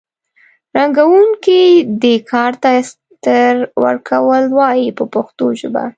[0.77, 1.61] رنګوونکي
[2.01, 3.53] دې کار ته استر
[3.83, 5.83] ورکول وایي په پښتو ژبه.